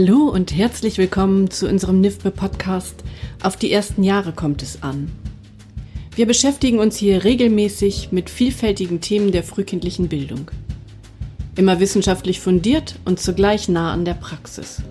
[0.00, 3.02] Hallo und herzlich willkommen zu unserem NIFBE Podcast
[3.42, 5.10] Auf die ersten Jahre kommt es an.
[6.14, 10.52] Wir beschäftigen uns hier regelmäßig mit vielfältigen Themen der frühkindlichen Bildung.
[11.56, 14.82] Immer wissenschaftlich fundiert und zugleich nah an der Praxis.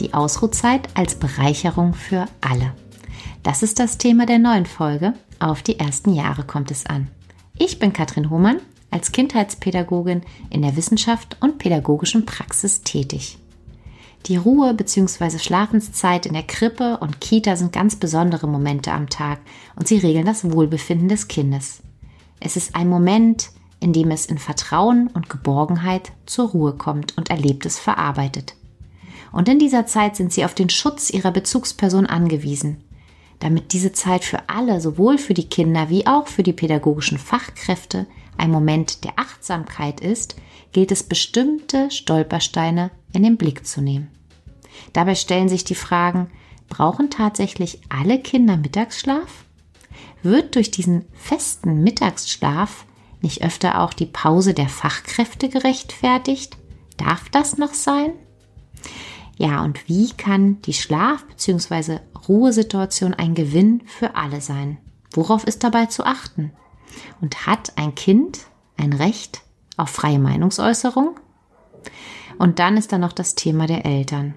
[0.00, 2.72] Die Ausruhzeit als Bereicherung für alle.
[3.44, 5.14] Das ist das Thema der neuen Folge.
[5.38, 7.06] Auf die ersten Jahre kommt es an.
[7.56, 8.58] Ich bin Katrin Hohmann
[8.94, 13.38] als Kindheitspädagogin in der Wissenschaft und pädagogischen Praxis tätig.
[14.26, 15.38] Die Ruhe bzw.
[15.38, 19.40] Schlafenszeit in der Krippe und Kita sind ganz besondere Momente am Tag
[19.74, 21.82] und sie regeln das Wohlbefinden des Kindes.
[22.38, 27.30] Es ist ein Moment, in dem es in Vertrauen und Geborgenheit zur Ruhe kommt und
[27.30, 28.54] Erlebtes verarbeitet.
[29.32, 32.84] Und in dieser Zeit sind sie auf den Schutz ihrer Bezugsperson angewiesen.
[33.40, 38.06] Damit diese Zeit für alle, sowohl für die Kinder wie auch für die pädagogischen Fachkräfte,
[38.36, 40.36] ein Moment der Achtsamkeit ist,
[40.72, 44.10] gilt es bestimmte Stolpersteine in den Blick zu nehmen.
[44.92, 46.30] Dabei stellen sich die Fragen,
[46.68, 49.44] brauchen tatsächlich alle Kinder Mittagsschlaf?
[50.22, 52.86] Wird durch diesen festen Mittagsschlaf
[53.20, 56.56] nicht öfter auch die Pause der Fachkräfte gerechtfertigt?
[56.96, 58.12] Darf das noch sein?
[59.36, 61.98] Ja, und wie kann die Schlaf- bzw.
[62.28, 64.78] Ruhesituation ein Gewinn für alle sein?
[65.12, 66.52] Worauf ist dabei zu achten?
[67.20, 68.40] Und hat ein Kind
[68.76, 69.42] ein Recht
[69.76, 71.18] auf freie Meinungsäußerung?
[72.38, 74.34] Und dann ist da noch das Thema der Eltern.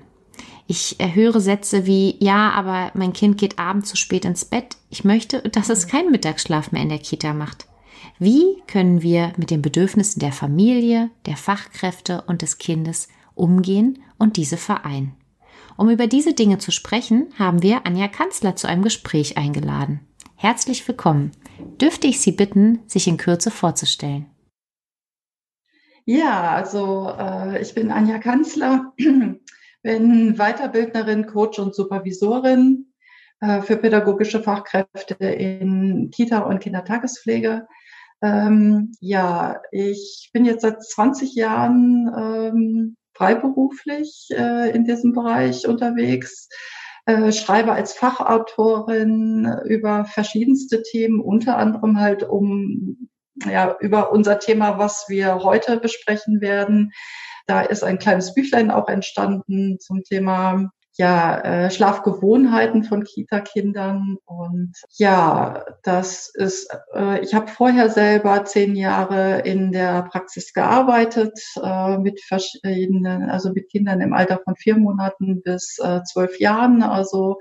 [0.68, 4.76] Ich höre Sätze wie, ja, aber mein Kind geht abends zu spät ins Bett.
[4.90, 7.68] Ich möchte, dass es keinen Mittagsschlaf mehr in der Kita macht.
[8.20, 14.36] Wie können wir mit den Bedürfnissen der Familie, der Fachkräfte und des Kindes umgehen und
[14.36, 15.14] diese vereinen?
[15.78, 20.02] Um über diese Dinge zu sprechen, haben wir Anja Kanzler zu einem Gespräch eingeladen.
[20.36, 21.32] Herzlich willkommen.
[21.80, 24.26] Dürfte ich Sie bitten, sich in Kürze vorzustellen?
[26.06, 28.94] Ja, also äh, ich bin Anja Kanzler,
[29.84, 32.94] bin Weiterbildnerin, Coach und Supervisorin
[33.42, 37.68] äh, für pädagogische Fachkräfte in Kita und Kindertagespflege.
[38.22, 46.50] Ähm, ja, ich bin jetzt seit 20 Jahren ähm, freiberuflich äh, in diesem Bereich unterwegs
[47.08, 53.10] äh, schreibe als Fachautorin über verschiedenste Themen, unter anderem halt um
[53.46, 56.92] ja über unser Thema, was wir heute besprechen werden.
[57.46, 64.18] Da ist ein kleines Büchlein auch entstanden zum Thema ja, äh, Schlafgewohnheiten von Kita-Kindern.
[64.26, 71.40] Und ja, das ist, äh, ich habe vorher selber zehn Jahre in der Praxis gearbeitet,
[71.62, 76.82] äh, mit verschiedenen, also mit Kindern im Alter von vier Monaten bis äh, zwölf Jahren.
[76.82, 77.38] Also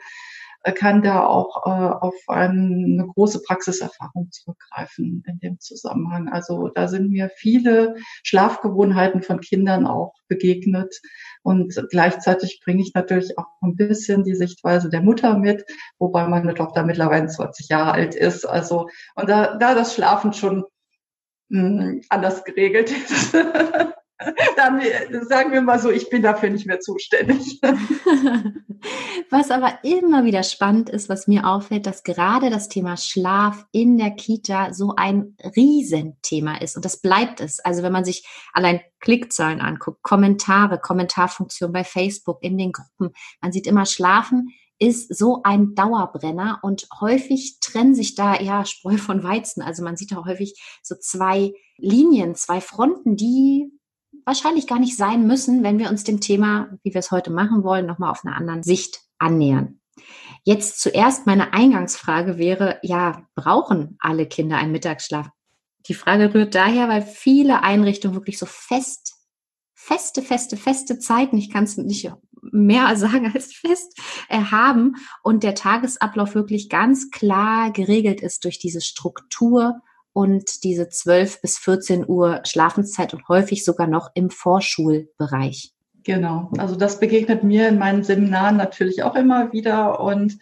[0.72, 6.28] kann da auch äh, auf eine große Praxiserfahrung zurückgreifen in dem Zusammenhang.
[6.28, 11.00] Also da sind mir viele Schlafgewohnheiten von Kindern auch begegnet.
[11.43, 15.65] Und gleichzeitig bringe ich natürlich auch ein bisschen die Sichtweise der Mutter mit,
[15.99, 18.44] wobei meine Tochter mittlerweile 20 Jahre alt ist.
[18.44, 20.65] Also, und da, da das Schlafen schon
[21.50, 23.37] hm, anders geregelt ist.
[24.56, 24.81] Dann
[25.27, 27.60] sagen wir mal so, ich bin dafür nicht mehr zuständig.
[29.31, 33.99] Was aber immer wieder spannend ist, was mir auffällt, dass gerade das Thema Schlaf in
[33.99, 36.76] der Kita so ein Riesenthema ist.
[36.76, 37.59] Und das bleibt es.
[37.60, 43.53] Also wenn man sich allein Klickzahlen anguckt, Kommentare, Kommentarfunktion bei Facebook, in den Gruppen, man
[43.53, 49.22] sieht immer, Schlafen ist so ein Dauerbrenner und häufig trennen sich da ja Spreu von
[49.25, 49.62] Weizen.
[49.62, 53.72] Also man sieht da häufig so zwei Linien, zwei Fronten, die
[54.26, 57.62] wahrscheinlich gar nicht sein müssen, wenn wir uns dem Thema, wie wir es heute machen
[57.62, 59.81] wollen, nochmal auf einer anderen Sicht annähern.
[60.42, 65.28] Jetzt zuerst meine Eingangsfrage wäre, ja, brauchen alle Kinder einen Mittagsschlaf?
[65.87, 69.14] Die Frage rührt daher, weil viele Einrichtungen wirklich so fest,
[69.75, 72.11] feste, feste, feste Zeiten, ich kann es nicht
[72.43, 78.58] mehr sagen als fest, äh, haben und der Tagesablauf wirklich ganz klar geregelt ist durch
[78.58, 79.81] diese Struktur
[80.16, 85.74] und diese 12 bis 14 Uhr Schlafenszeit und häufig sogar noch im Vorschulbereich.
[86.04, 90.38] Genau, also das begegnet mir in meinen Seminaren natürlich auch immer wieder und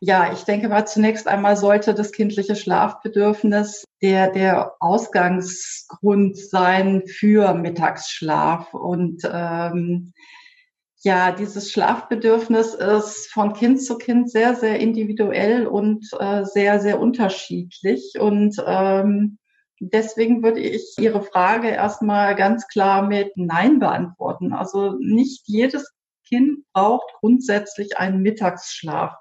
[0.00, 7.54] ja, ich denke mal, zunächst einmal sollte das kindliche Schlafbedürfnis der, der Ausgangsgrund sein für
[7.54, 8.74] Mittagsschlaf.
[8.74, 10.12] Und ähm,
[11.06, 16.98] ja, dieses Schlafbedürfnis ist von Kind zu Kind sehr, sehr individuell und äh, sehr, sehr
[16.98, 18.14] unterschiedlich.
[18.18, 19.38] Und ähm,
[19.78, 24.52] deswegen würde ich Ihre Frage erstmal ganz klar mit Nein beantworten.
[24.52, 25.94] Also nicht jedes
[26.26, 29.14] Kind braucht grundsätzlich einen Mittagsschlaf.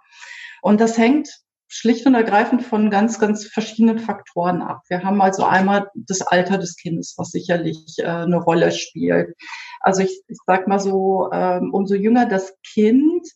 [0.63, 1.29] Und das hängt
[1.67, 4.81] schlicht und ergreifend von ganz, ganz verschiedenen Faktoren ab.
[4.87, 9.35] Wir haben also einmal das Alter des Kindes, was sicherlich äh, eine Rolle spielt.
[9.79, 13.27] Also ich, ich sag mal so, ähm, umso jünger das Kind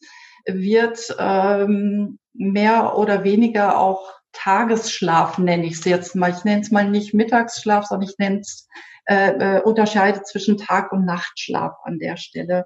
[0.46, 6.32] wird ähm, mehr oder weniger auch Tagesschlaf, nenne ich es jetzt mal.
[6.32, 8.68] Ich nenne es mal nicht Mittagsschlaf, sondern ich nenne es
[9.06, 12.66] äh, äh, unterscheide zwischen Tag- und Nachtschlaf an der Stelle.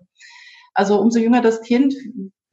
[0.74, 1.94] Also umso jünger das Kind,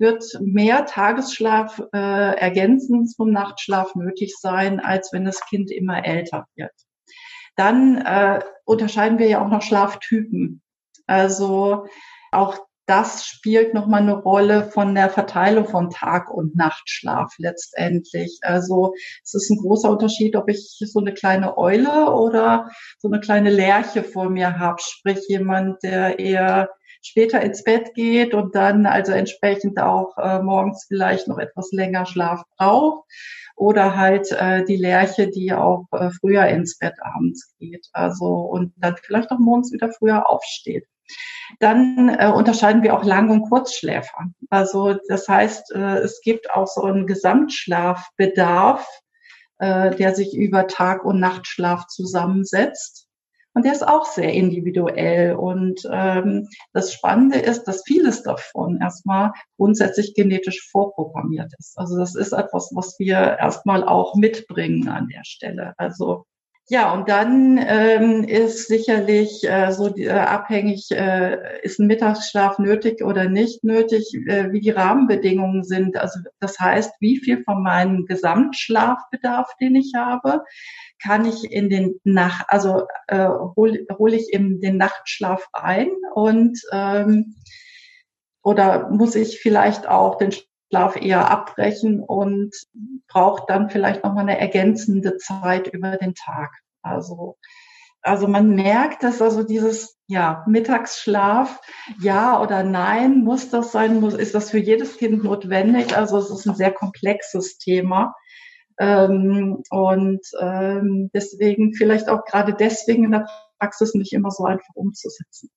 [0.00, 6.46] wird mehr Tagesschlaf äh, ergänzend zum Nachtschlaf nötig sein, als wenn das Kind immer älter
[6.56, 6.72] wird.
[7.56, 10.62] Dann äh, unterscheiden wir ja auch noch Schlaftypen.
[11.06, 11.86] Also
[12.32, 18.40] auch das spielt nochmal eine Rolle von der Verteilung von Tag- und Nachtschlaf letztendlich.
[18.42, 22.68] Also es ist ein großer Unterschied, ob ich so eine kleine Eule oder
[22.98, 26.68] so eine kleine Lerche vor mir habe, sprich jemand, der eher
[27.02, 32.06] später ins Bett geht und dann also entsprechend auch äh, morgens vielleicht noch etwas länger
[32.06, 33.08] Schlaf braucht
[33.56, 38.72] oder halt äh, die Lerche, die auch äh, früher ins Bett abends geht, also und
[38.76, 40.86] dann vielleicht auch morgens wieder früher aufsteht.
[41.58, 44.26] Dann äh, unterscheiden wir auch Lang- und Kurzschläfer.
[44.48, 48.86] Also das heißt, äh, es gibt auch so einen Gesamtschlafbedarf,
[49.58, 53.08] äh, der sich über Tag- und Nachtschlaf zusammensetzt.
[53.54, 55.34] Und der ist auch sehr individuell.
[55.34, 61.76] Und ähm, das Spannende ist, dass vieles davon erstmal grundsätzlich genetisch vorprogrammiert ist.
[61.78, 65.74] Also das ist etwas, was wir erstmal auch mitbringen an der Stelle.
[65.78, 66.26] Also
[66.70, 72.60] ja, und dann ähm, ist sicherlich äh, so die, äh, abhängig, äh, ist ein Mittagsschlaf
[72.60, 75.96] nötig oder nicht nötig, äh, wie die Rahmenbedingungen sind.
[75.96, 80.44] Also das heißt, wie viel von meinem Gesamtschlafbedarf, den ich habe,
[81.02, 83.26] kann ich in den Nacht, also äh,
[83.56, 87.34] hole hol ich in den Nachtschlaf ein und ähm,
[88.44, 90.30] oder muss ich vielleicht auch den
[90.70, 92.54] Schlaf eher abbrechen und
[93.08, 96.50] braucht dann vielleicht nochmal eine ergänzende Zeit über den Tag.
[96.82, 97.36] Also,
[98.02, 101.60] also man merkt, dass also dieses ja, Mittagsschlaf,
[102.00, 105.96] ja oder nein, muss das sein, muss, ist das für jedes Kind notwendig?
[105.96, 108.14] Also es ist ein sehr komplexes Thema.
[108.78, 113.26] Ähm, und ähm, deswegen, vielleicht auch gerade deswegen in der
[113.58, 115.50] Praxis nicht immer so einfach umzusetzen.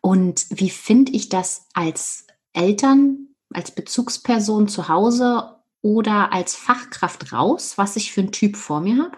[0.00, 7.78] Und wie finde ich das als Eltern, als Bezugsperson zu Hause oder als Fachkraft raus,
[7.78, 9.16] was ich für einen Typ vor mir habe?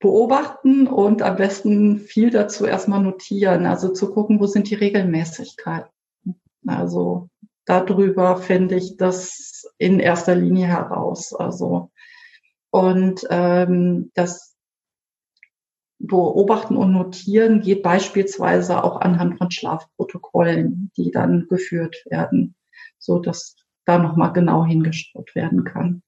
[0.00, 5.90] Beobachten und am besten viel dazu erstmal notieren, also zu gucken, wo sind die Regelmäßigkeiten.
[6.66, 7.28] Also
[7.64, 11.34] darüber finde ich das in erster Linie heraus.
[11.34, 11.90] Also
[12.70, 14.56] und ähm, das
[15.98, 22.54] Beobachten und Notieren geht beispielsweise auch anhand von Schlafprotokollen, die dann geführt werden,
[22.98, 23.56] so dass
[23.90, 26.02] da nochmal genau hingeschaut werden kann.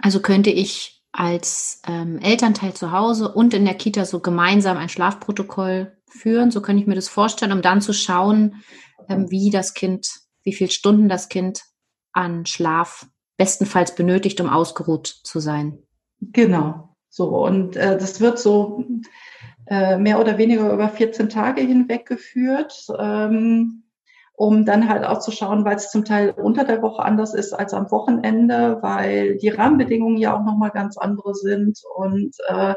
[0.00, 4.88] Also könnte ich als ähm, Elternteil zu Hause und in der Kita so gemeinsam ein
[4.88, 6.50] Schlafprotokoll führen.
[6.50, 8.62] So könnte ich mir das vorstellen, um dann zu schauen,
[9.08, 10.08] ähm, wie das Kind,
[10.42, 11.62] wie viele Stunden das Kind
[12.12, 13.06] an Schlaf
[13.36, 15.78] bestenfalls benötigt, um ausgeruht zu sein.
[16.20, 17.44] Genau, so.
[17.44, 18.84] Und äh, das wird so
[19.66, 22.86] äh, mehr oder weniger über 14 Tage hinweg geführt.
[22.98, 23.84] Ähm,
[24.38, 27.52] um dann halt auch zu schauen, weil es zum Teil unter der Woche anders ist
[27.52, 32.74] als am Wochenende, weil die Rahmenbedingungen ja auch nochmal ganz andere sind und äh,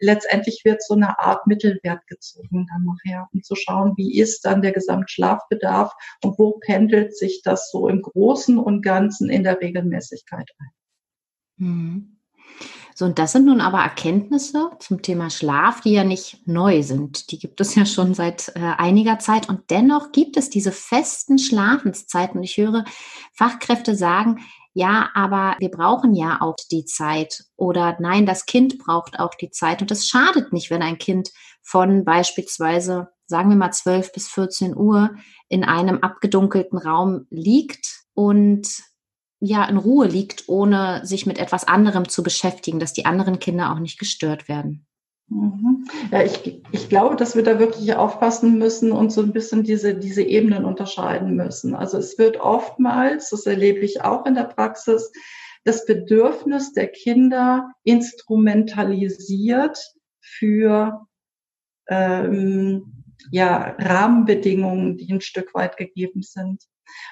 [0.00, 4.60] letztendlich wird so eine Art Mittelwert gezogen dann nachher, um zu schauen, wie ist dann
[4.60, 5.92] der Gesamtschlafbedarf
[6.24, 11.64] und wo pendelt sich das so im Großen und Ganzen in der Regelmäßigkeit ein.
[11.64, 12.13] Mhm.
[12.96, 17.32] So, und das sind nun aber Erkenntnisse zum Thema Schlaf, die ja nicht neu sind.
[17.32, 19.48] Die gibt es ja schon seit äh, einiger Zeit.
[19.48, 22.38] Und dennoch gibt es diese festen Schlafenszeiten.
[22.38, 22.84] Und ich höre
[23.32, 27.44] Fachkräfte sagen, ja, aber wir brauchen ja auch die Zeit.
[27.56, 29.82] Oder nein, das Kind braucht auch die Zeit.
[29.82, 31.30] Und es schadet nicht, wenn ein Kind
[31.62, 35.10] von beispielsweise, sagen wir mal, 12 bis 14 Uhr
[35.48, 38.68] in einem abgedunkelten Raum liegt und
[39.44, 43.72] ja in Ruhe liegt, ohne sich mit etwas anderem zu beschäftigen, dass die anderen Kinder
[43.72, 44.86] auch nicht gestört werden.
[45.28, 45.84] Mhm.
[46.10, 49.94] Ja, ich, ich glaube, dass wir da wirklich aufpassen müssen und so ein bisschen diese,
[49.94, 51.74] diese Ebenen unterscheiden müssen.
[51.74, 55.10] Also es wird oftmals, das erlebe ich auch in der Praxis,
[55.64, 59.78] das Bedürfnis der Kinder instrumentalisiert
[60.20, 61.06] für
[61.88, 66.62] ähm, ja, Rahmenbedingungen, die ein Stück weit gegeben sind.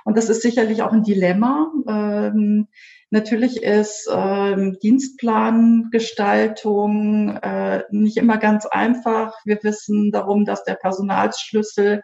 [0.05, 1.73] Und das ist sicherlich auch ein Dilemma.
[1.89, 2.69] Ähm,
[3.11, 9.35] natürlich ist ähm, Dienstplangestaltung äh, nicht immer ganz einfach.
[9.45, 12.03] Wir wissen darum, dass der Personalsschlüssel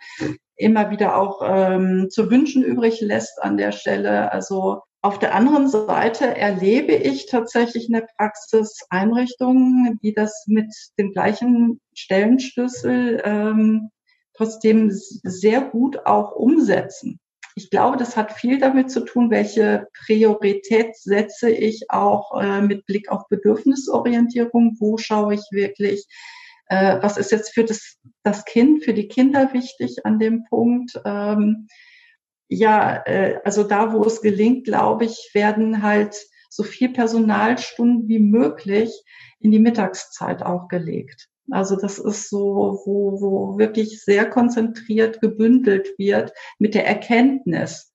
[0.56, 4.32] immer wieder auch ähm, zu wünschen übrig lässt an der Stelle.
[4.32, 10.74] Also Auf der anderen Seite erlebe ich tatsächlich in der Praxis Einrichtungen, die das mit
[10.98, 13.90] dem gleichen Stellenschlüssel ähm,
[14.36, 17.20] trotzdem sehr gut auch umsetzen.
[17.58, 22.86] Ich glaube, das hat viel damit zu tun, welche Priorität setze ich auch äh, mit
[22.86, 24.76] Blick auf Bedürfnisorientierung.
[24.78, 26.06] Wo schaue ich wirklich,
[26.66, 31.00] äh, was ist jetzt für das, das Kind, für die Kinder wichtig an dem Punkt?
[31.04, 31.66] Ähm,
[32.46, 36.14] ja, äh, also da, wo es gelingt, glaube ich, werden halt
[36.48, 39.02] so viel Personalstunden wie möglich
[39.40, 41.28] in die Mittagszeit auch gelegt.
[41.50, 47.94] Also das ist so, wo, wo wirklich sehr konzentriert gebündelt wird mit der Erkenntnis,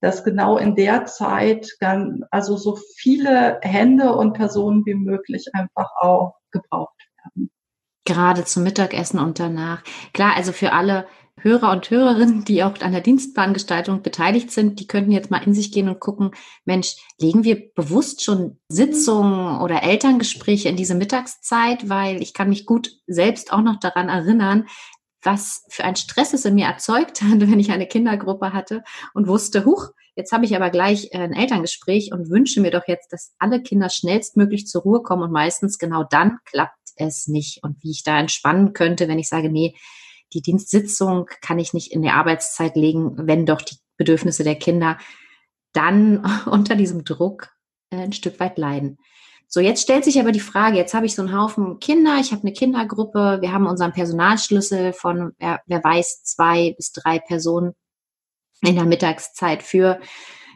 [0.00, 5.90] dass genau in der Zeit dann also so viele Hände und Personen wie möglich einfach
[6.00, 7.50] auch gebraucht werden.
[8.06, 9.82] Gerade zum Mittagessen und danach.
[10.12, 11.06] Klar, also für alle
[11.40, 15.52] Hörer und Hörerinnen, die auch an der Dienstplangestaltung beteiligt sind, die könnten jetzt mal in
[15.52, 16.30] sich gehen und gucken,
[16.64, 22.66] Mensch, legen wir bewusst schon Sitzungen oder Elterngespräche in diese Mittagszeit, weil ich kann mich
[22.66, 24.66] gut selbst auch noch daran erinnern,
[25.22, 29.26] was für ein Stress es in mir erzeugt hat, wenn ich eine Kindergruppe hatte und
[29.26, 33.34] wusste, huch, jetzt habe ich aber gleich ein Elterngespräch und wünsche mir doch jetzt, dass
[33.38, 37.62] alle Kinder schnellstmöglich zur Ruhe kommen und meistens genau dann klappt es nicht.
[37.62, 39.74] Und wie ich da entspannen könnte, wenn ich sage, nee,
[40.34, 44.98] die Dienstsitzung kann ich nicht in die Arbeitszeit legen, wenn doch die Bedürfnisse der Kinder
[45.72, 47.50] dann unter diesem Druck
[47.90, 48.98] äh, ein Stück weit leiden.
[49.46, 52.32] So, jetzt stellt sich aber die Frage, jetzt habe ich so einen Haufen Kinder, ich
[52.32, 57.74] habe eine Kindergruppe, wir haben unseren Personalschlüssel von, wer, wer weiß, zwei bis drei Personen
[58.62, 60.00] in der Mittagszeit für,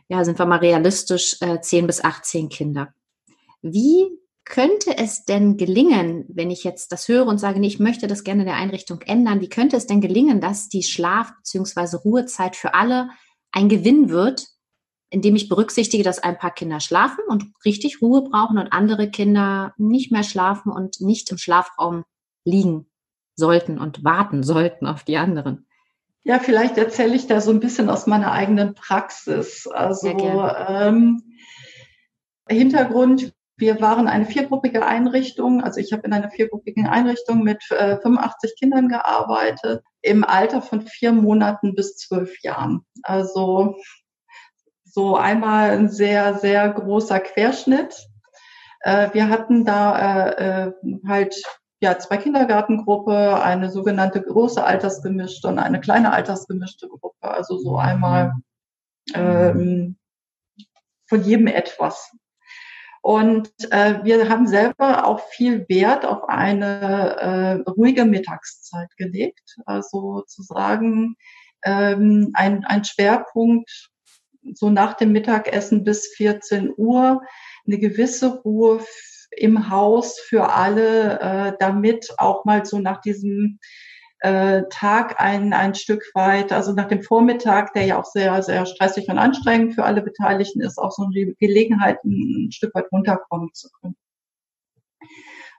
[0.08, 2.92] ja, sind wir mal realistisch, äh, 10 bis 18 Kinder.
[3.62, 4.17] Wie
[4.49, 8.25] könnte es denn gelingen, wenn ich jetzt das höre und sage, nee, ich möchte das
[8.25, 11.97] gerne in der Einrichtung ändern, wie könnte es denn gelingen, dass die Schlaf- bzw.
[11.97, 13.11] Ruhezeit für alle
[13.52, 14.47] ein Gewinn wird,
[15.11, 19.75] indem ich berücksichtige, dass ein paar Kinder schlafen und richtig Ruhe brauchen und andere Kinder
[19.76, 22.05] nicht mehr schlafen und nicht im Schlafraum
[22.45, 22.90] liegen
[23.37, 25.67] sollten und warten sollten auf die anderen?
[26.25, 29.67] Ja, vielleicht erzähle ich da so ein bisschen aus meiner eigenen Praxis.
[29.67, 31.23] Also ähm,
[32.49, 35.62] Hintergrund, wir waren eine viergruppige Einrichtung.
[35.62, 40.82] Also ich habe in einer viergruppigen Einrichtung mit äh, 85 Kindern gearbeitet, im Alter von
[40.82, 42.86] vier Monaten bis zwölf Jahren.
[43.02, 43.76] Also
[44.84, 48.06] so einmal ein sehr, sehr großer Querschnitt.
[48.80, 50.72] Äh, wir hatten da äh, äh
[51.06, 51.34] halt
[51.80, 57.28] ja zwei Kindergartengruppe, eine sogenannte große Altersgemischte und eine kleine Altersgemischte Gruppe.
[57.28, 58.34] Also so einmal
[59.14, 59.96] ähm,
[61.06, 62.12] von jedem etwas.
[63.02, 69.57] Und äh, wir haben selber auch viel Wert auf eine äh, ruhige Mittagszeit gelegt.
[69.67, 71.17] Also zu sagen,
[71.64, 73.90] ähm, ein, ein Schwerpunkt
[74.55, 77.23] so nach dem Mittagessen bis 14 Uhr,
[77.67, 78.81] eine gewisse Ruhe
[79.31, 83.59] im Haus für alle, äh, damit auch mal so nach diesem
[84.20, 88.66] äh, Tag ein, ein Stück weit, also nach dem Vormittag, der ja auch sehr, sehr
[88.66, 93.50] stressig und anstrengend für alle Beteiligten ist, auch so eine Gelegenheit, ein Stück weit runterkommen
[93.54, 93.96] zu können.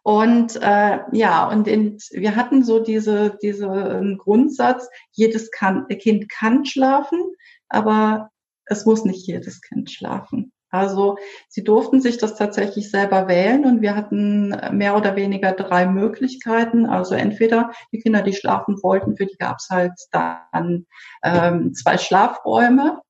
[0.03, 6.65] Und äh, ja, und in, wir hatten so diese, diese Grundsatz, jedes kann, Kind kann
[6.65, 7.19] schlafen,
[7.67, 8.29] aber
[8.65, 10.51] es muss nicht jedes Kind schlafen.
[10.69, 15.87] Also sie durften sich das tatsächlich selber wählen und wir hatten mehr oder weniger drei
[15.87, 16.85] Möglichkeiten.
[16.85, 20.85] Also entweder die Kinder, die schlafen wollten, für die gab es halt dann
[21.23, 23.01] ähm, zwei Schlafräume,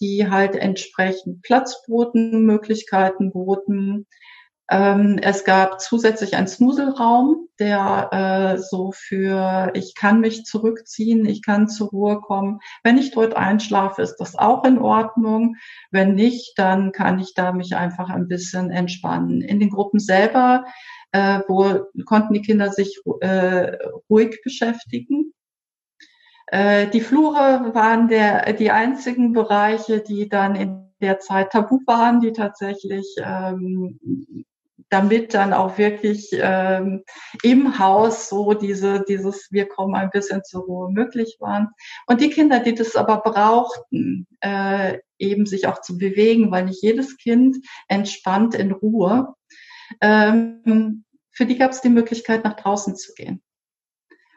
[0.00, 4.06] die halt entsprechend Platz boten, Möglichkeiten boten.
[4.72, 8.08] Ähm, es gab zusätzlich einen Snuselraum, der
[8.56, 12.60] äh, so für ich kann mich zurückziehen, ich kann zur Ruhe kommen.
[12.82, 15.56] Wenn ich dort einschlafe, ist das auch in Ordnung.
[15.90, 19.42] Wenn nicht, dann kann ich da mich einfach ein bisschen entspannen.
[19.42, 20.64] In den Gruppen selber
[21.12, 23.76] äh, wo konnten die Kinder sich äh,
[24.08, 25.32] ruhig beschäftigen.
[26.46, 32.20] Äh, die Flure waren der, die einzigen Bereiche, die dann in der Zeit tabu waren,
[32.20, 33.98] die tatsächlich ähm,
[34.92, 37.02] damit dann auch wirklich ähm,
[37.42, 41.68] im Haus so diese, dieses Wir kommen ein bisschen zur Ruhe möglich waren.
[42.06, 46.82] Und die Kinder, die das aber brauchten, äh, eben sich auch zu bewegen, weil nicht
[46.82, 47.56] jedes Kind
[47.88, 49.34] entspannt in Ruhe,
[50.00, 53.42] ähm, für die gab es die Möglichkeit, nach draußen zu gehen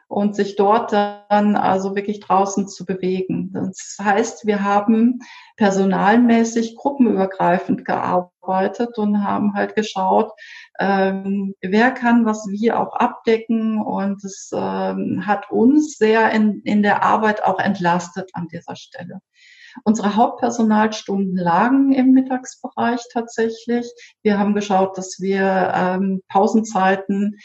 [0.08, 3.50] und sich dort dann also wirklich draußen zu bewegen.
[3.52, 5.18] Das heißt, wir haben
[5.56, 10.30] personalmäßig gruppenübergreifend gearbeitet und haben halt geschaut,
[10.78, 16.82] ähm, wer kann was wie auch abdecken und es ähm, hat uns sehr in, in
[16.82, 19.20] der Arbeit auch entlastet an dieser Stelle.
[19.84, 23.86] Unsere Hauptpersonalstunden lagen im Mittagsbereich tatsächlich.
[24.22, 27.36] Wir haben geschaut, dass wir ähm, Pausenzeiten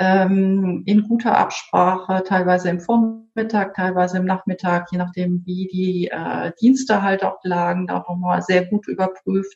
[0.00, 6.52] ähm, in guter Absprache, teilweise im Vormittag, teilweise im Nachmittag, je nachdem, wie die äh,
[6.58, 9.54] Dienste halt auch lagen, da nochmal sehr gut überprüft.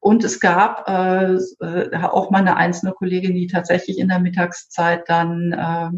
[0.00, 5.04] Und es gab äh, äh, auch mal eine einzelne Kollegin, die tatsächlich in der Mittagszeit
[5.08, 5.90] dann äh,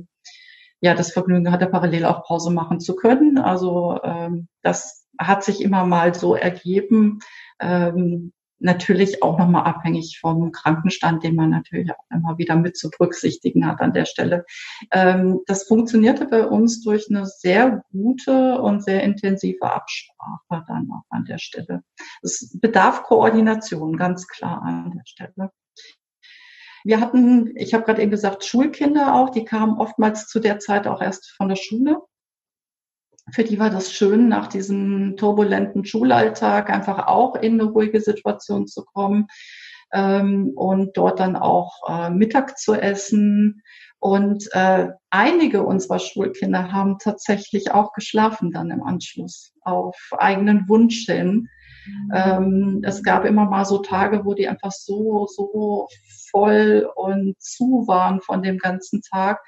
[0.80, 3.38] ja das Vergnügen hatte, parallel auch Pause machen zu können.
[3.38, 7.20] Also ähm, das hat sich immer mal so ergeben.
[7.58, 12.90] Ähm, natürlich auch nochmal abhängig vom Krankenstand, den man natürlich auch immer wieder mit zu
[12.90, 14.44] berücksichtigen hat an der Stelle.
[14.92, 21.04] Ähm, das funktionierte bei uns durch eine sehr gute und sehr intensive Absprache dann auch
[21.10, 21.82] an der Stelle.
[22.22, 25.50] Es bedarf Koordination, ganz klar an der Stelle.
[26.84, 30.86] Wir hatten, ich habe gerade eben gesagt, Schulkinder auch, die kamen oftmals zu der Zeit
[30.86, 32.00] auch erst von der Schule
[33.32, 38.66] für die war das schön, nach diesem turbulenten Schulalltag einfach auch in eine ruhige Situation
[38.66, 39.28] zu kommen
[39.92, 43.62] ähm, und dort dann auch äh, Mittag zu essen.
[44.00, 51.06] Und äh, einige unserer Schulkinder haben tatsächlich auch geschlafen dann im Anschluss auf eigenen Wunsch
[51.06, 51.48] hin.
[51.86, 52.12] Mhm.
[52.14, 55.88] Ähm, es gab immer mal so Tage, wo die einfach so, so
[56.30, 59.40] voll und zu waren von dem ganzen Tag,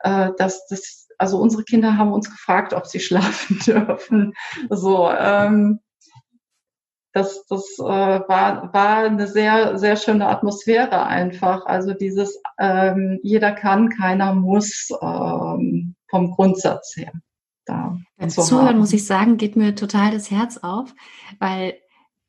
[0.00, 4.34] äh, dass das also unsere Kinder haben uns gefragt, ob sie schlafen dürfen.
[4.70, 5.80] So, ähm,
[7.12, 11.66] das, das äh, war, war eine sehr, sehr schöne Atmosphäre einfach.
[11.66, 17.12] Also dieses ähm, jeder kann, keiner muss ähm, vom Grundsatz her.
[17.64, 20.94] Da Beim Zuhören muss ich sagen, geht mir total das Herz auf,
[21.38, 21.74] weil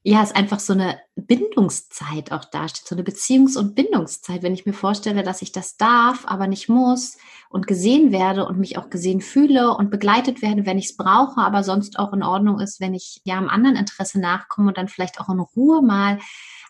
[0.09, 4.65] ja, es einfach so eine Bindungszeit auch dasteht, so eine Beziehungs- und Bindungszeit, wenn ich
[4.65, 8.89] mir vorstelle, dass ich das darf, aber nicht muss und gesehen werde und mich auch
[8.89, 12.79] gesehen fühle und begleitet werde, wenn ich es brauche, aber sonst auch in Ordnung ist,
[12.79, 16.17] wenn ich ja am anderen Interesse nachkomme und dann vielleicht auch in Ruhe mal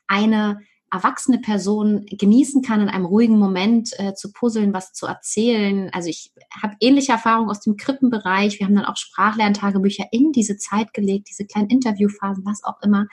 [0.05, 0.59] eine
[0.91, 5.89] erwachsene Person genießen kann, in einem ruhigen Moment äh, zu puzzeln, was zu erzählen.
[5.93, 8.59] Also ich habe ähnliche Erfahrungen aus dem Krippenbereich.
[8.59, 13.07] Wir haben dann auch Sprachlerntagebücher in diese Zeit gelegt, diese kleinen Interviewphasen, was auch immer.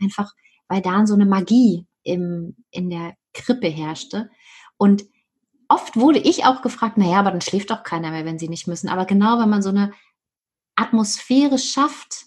[0.00, 0.32] Einfach,
[0.68, 4.30] weil da so eine Magie im, in der Krippe herrschte.
[4.76, 5.04] Und
[5.68, 8.66] oft wurde ich auch gefragt, naja, aber dann schläft doch keiner mehr, wenn sie nicht
[8.66, 8.88] müssen.
[8.88, 9.92] Aber genau, wenn man so eine
[10.74, 12.26] Atmosphäre schafft,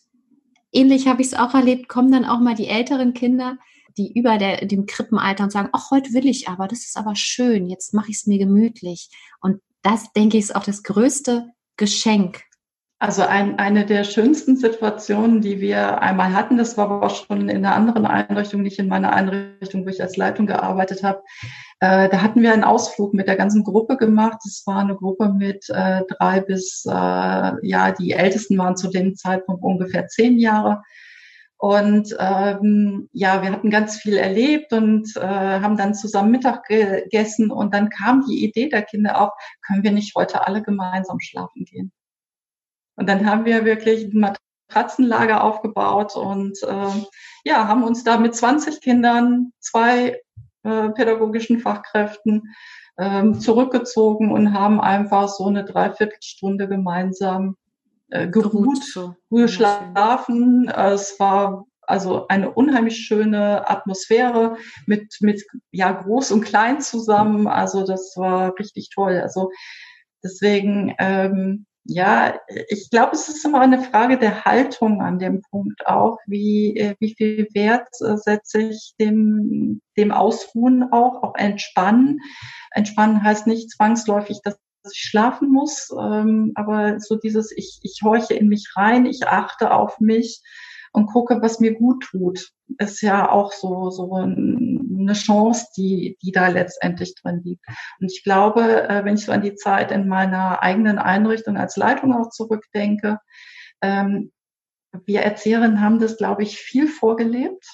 [0.71, 3.57] ähnlich habe ich es auch erlebt, kommen dann auch mal die älteren Kinder
[3.97, 7.15] die über der, dem Krippenalter und sagen, ach, heute will ich aber, das ist aber
[7.15, 9.09] schön, jetzt mache ich es mir gemütlich.
[9.41, 12.43] Und das, denke ich, ist auch das größte Geschenk.
[12.97, 17.49] Also ein, eine der schönsten Situationen, die wir einmal hatten, das war aber auch schon
[17.49, 21.21] in einer anderen Einrichtung, nicht in meiner Einrichtung, wo ich als Leitung gearbeitet habe.
[21.81, 24.39] Äh, da hatten wir einen Ausflug mit der ganzen Gruppe gemacht.
[24.45, 29.15] Es war eine Gruppe mit äh, drei bis, äh, ja, die Ältesten waren zu dem
[29.15, 30.81] Zeitpunkt ungefähr zehn Jahre
[31.57, 37.49] und ähm, ja, wir hatten ganz viel erlebt und äh, haben dann zusammen Mittag gegessen.
[37.49, 39.31] Und dann kam die Idee der Kinder auch,
[39.65, 41.91] können wir nicht heute alle gemeinsam schlafen gehen?
[42.97, 44.35] Und dann haben wir wirklich ein
[44.69, 47.05] Matratzenlager aufgebaut und äh,
[47.45, 50.21] ja, haben uns da mit 20 Kindern, zwei
[50.63, 52.53] äh, pädagogischen Fachkräften
[52.97, 57.55] ähm, zurückgezogen und haben einfach so eine Dreiviertelstunde gemeinsam
[58.09, 59.15] äh, geruht, so.
[59.29, 60.69] geschlafen.
[60.69, 67.47] Es war also eine unheimlich schöne Atmosphäre mit, mit ja, groß und klein zusammen.
[67.47, 69.19] Also das war richtig toll.
[69.21, 69.51] Also
[70.23, 72.39] deswegen, ähm, ja,
[72.69, 76.95] ich glaube, es ist immer eine Frage der Haltung an dem Punkt auch, wie, äh,
[76.99, 82.19] wie viel Wert äh, setze ich dem, dem Ausruhen auch, auch entspannen.
[82.71, 87.99] Entspannen heißt nicht zwangsläufig, dass dass ich schlafen muss, ähm, aber so dieses, ich, ich
[88.03, 90.41] horche in mich rein, ich achte auf mich
[90.93, 96.31] und gucke, was mir gut tut, ist ja auch so, so eine Chance, die, die
[96.31, 97.65] da letztendlich drin liegt.
[97.99, 101.75] Und ich glaube, äh, wenn ich so an die Zeit in meiner eigenen Einrichtung als
[101.75, 103.19] Leitung auch zurückdenke,
[103.81, 104.31] ähm,
[105.05, 107.65] wir Erzieherinnen haben das, glaube ich, viel vorgelebt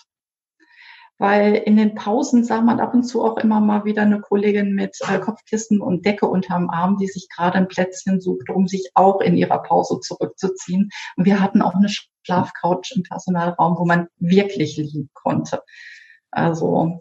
[1.22, 4.74] weil in den Pausen sah man ab und zu auch immer mal wieder eine Kollegin
[4.74, 8.90] mit äh, Kopfkissen und Decke unterm Arm, die sich gerade ein Plätzchen sucht, um sich
[8.96, 10.90] auch in ihrer Pause zurückzuziehen.
[11.16, 11.90] Und wir hatten auch eine
[12.24, 15.62] Schlafcouch im Personalraum, wo man wirklich liegen konnte.
[16.32, 17.00] Also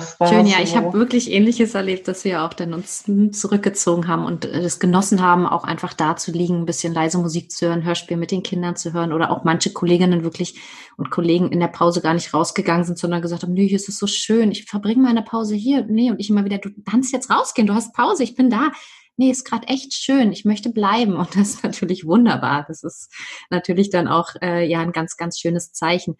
[0.00, 0.62] Schön, ja, so.
[0.62, 5.22] ich habe wirklich Ähnliches erlebt, dass wir auch dann uns zurückgezogen haben und es genossen
[5.22, 8.42] haben, auch einfach da zu liegen, ein bisschen leise Musik zu hören, Hörspiel mit den
[8.42, 10.60] Kindern zu hören oder auch manche Kolleginnen wirklich
[10.96, 13.88] und Kollegen in der Pause gar nicht rausgegangen sind, sondern gesagt haben, nee, hier ist
[13.88, 15.84] es so schön, ich verbringe meine Pause hier.
[15.84, 18.70] Nee, und ich immer wieder, du kannst jetzt rausgehen, du hast Pause, ich bin da.
[19.16, 21.16] nee, ist gerade echt schön, ich möchte bleiben.
[21.16, 22.64] Und das ist natürlich wunderbar.
[22.68, 23.12] Das ist
[23.50, 26.16] natürlich dann auch äh, ja ein ganz, ganz schönes Zeichen.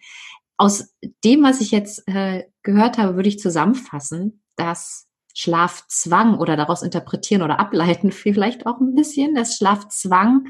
[0.57, 6.83] Aus dem, was ich jetzt äh, gehört habe, würde ich zusammenfassen, dass Schlafzwang oder daraus
[6.83, 10.47] interpretieren oder ableiten vielleicht auch ein bisschen, dass Schlafzwang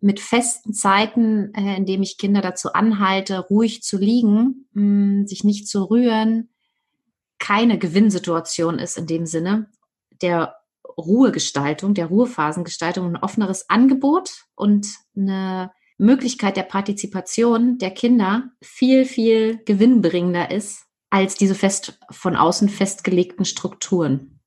[0.00, 5.26] mit festen Zeiten, äh, in dem ich Kinder dazu anhalte, ruhig zu liegen, mh, mm,
[5.26, 6.48] sich nicht zu rühren,
[7.38, 9.68] keine Gewinnsituation ist in dem Sinne
[10.22, 10.56] der
[10.96, 19.60] Ruhegestaltung, der Ruhephasengestaltung, ein offeneres Angebot und eine Möglichkeit der Partizipation der Kinder viel, viel
[19.64, 24.40] gewinnbringender ist als diese fest von außen festgelegten Strukturen.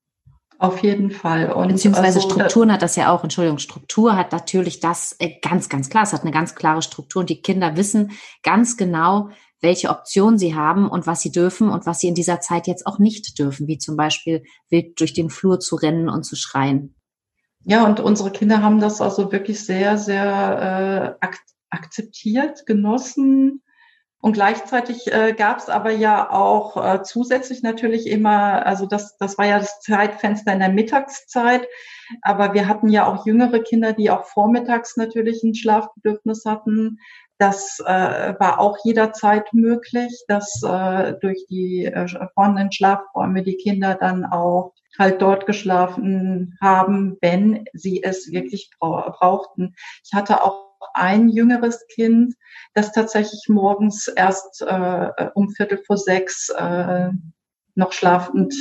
[0.58, 1.52] Auf jeden Fall.
[1.52, 5.68] Und Beziehungsweise also, Strukturen hat das ja auch, Entschuldigung, Struktur hat natürlich das äh, ganz,
[5.68, 9.90] ganz klar, es hat eine ganz klare Struktur und die Kinder wissen ganz genau, welche
[9.90, 12.98] Optionen sie haben und was sie dürfen und was sie in dieser Zeit jetzt auch
[12.98, 16.95] nicht dürfen, wie zum Beispiel wild durch den Flur zu rennen und zu schreien.
[17.68, 23.60] Ja, und unsere Kinder haben das also wirklich sehr, sehr äh, ak akzeptiert, genossen.
[24.20, 29.36] Und gleichzeitig äh, gab es aber ja auch äh, zusätzlich natürlich immer, also das, das
[29.36, 31.66] war ja das Zeitfenster in der Mittagszeit,
[32.22, 37.00] aber wir hatten ja auch jüngere Kinder, die auch vormittags natürlich ein Schlafbedürfnis hatten.
[37.38, 43.96] Das äh, war auch jederzeit möglich, dass äh, durch die äh, vorhandenen Schlafräume die Kinder
[43.96, 49.74] dann auch halt dort geschlafen haben, wenn sie es wirklich brauchten.
[50.04, 52.34] Ich hatte auch ein jüngeres Kind,
[52.74, 57.10] das tatsächlich morgens erst äh, um Viertel vor sechs äh,
[57.74, 58.54] noch schlafend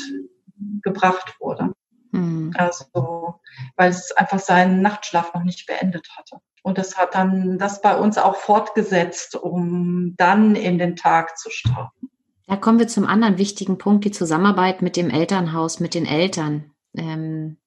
[0.82, 1.74] gebracht wurde.
[2.12, 2.54] Mhm.
[2.56, 3.40] Also,
[3.76, 6.38] weil es einfach seinen Nachtschlaf noch nicht beendet hatte.
[6.64, 11.50] Und das hat dann das bei uns auch fortgesetzt, um dann in den Tag zu
[11.50, 12.10] starten.
[12.48, 16.72] Da kommen wir zum anderen wichtigen Punkt, die Zusammenarbeit mit dem Elternhaus, mit den Eltern.
[16.96, 17.58] Ähm,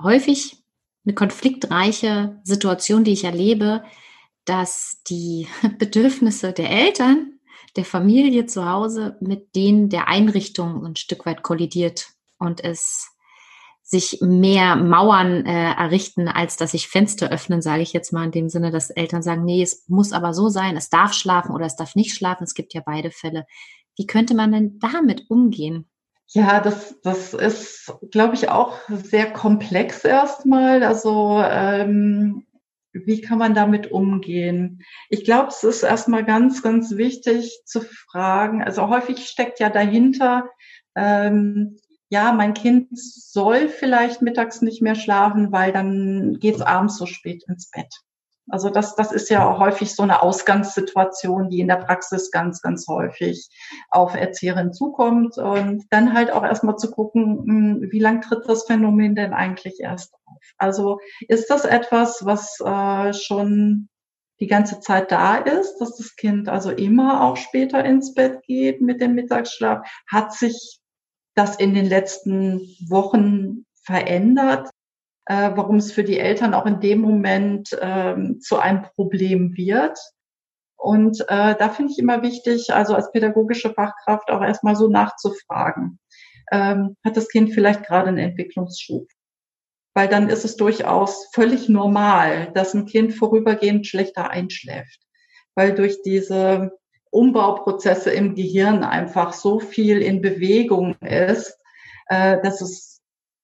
[0.00, 0.62] häufig
[1.04, 3.84] eine konfliktreiche Situation, die ich erlebe,
[4.44, 7.40] dass die Bedürfnisse der Eltern,
[7.76, 13.11] der Familie zu Hause mit denen der Einrichtung ein Stück weit kollidiert und es
[13.92, 18.30] sich mehr Mauern äh, errichten, als dass sich Fenster öffnen, sage ich jetzt mal in
[18.30, 21.66] dem Sinne, dass Eltern sagen, nee, es muss aber so sein, es darf schlafen oder
[21.66, 22.44] es darf nicht schlafen.
[22.44, 23.44] Es gibt ja beide Fälle.
[23.98, 25.90] Wie könnte man denn damit umgehen?
[26.28, 30.82] Ja, das, das ist, glaube ich, auch sehr komplex erstmal.
[30.82, 32.46] Also ähm,
[32.94, 34.82] wie kann man damit umgehen?
[35.10, 38.62] Ich glaube, es ist erstmal ganz, ganz wichtig zu fragen.
[38.62, 40.48] Also häufig steckt ja dahinter,
[40.96, 41.76] ähm,
[42.12, 47.42] ja, mein Kind soll vielleicht mittags nicht mehr schlafen, weil dann geht's abends so spät
[47.48, 47.88] ins Bett.
[48.50, 52.86] Also das, das ist ja häufig so eine Ausgangssituation, die in der Praxis ganz, ganz
[52.86, 53.48] häufig
[53.88, 55.38] auf Erzieherinnen zukommt.
[55.38, 59.80] Und dann halt auch erstmal zu gucken, hm, wie lang tritt das Phänomen denn eigentlich
[59.80, 60.42] erst auf?
[60.58, 60.98] Also
[61.28, 63.88] ist das etwas, was äh, schon
[64.38, 68.82] die ganze Zeit da ist, dass das Kind also immer auch später ins Bett geht
[68.82, 69.88] mit dem Mittagsschlaf?
[70.06, 70.81] Hat sich
[71.34, 74.70] das in den letzten Wochen verändert,
[75.26, 79.98] äh, warum es für die Eltern auch in dem Moment ähm, zu einem Problem wird.
[80.76, 86.00] Und äh, da finde ich immer wichtig, also als pädagogische Fachkraft auch erstmal so nachzufragen.
[86.50, 89.06] Ähm, hat das Kind vielleicht gerade einen Entwicklungsschub?
[89.94, 95.00] Weil dann ist es durchaus völlig normal, dass ein Kind vorübergehend schlechter einschläft.
[95.54, 96.72] Weil durch diese
[97.12, 101.56] Umbauprozesse im Gehirn einfach so viel in Bewegung ist,
[102.06, 103.00] äh, dass es